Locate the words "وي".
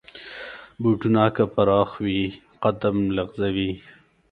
2.03-2.21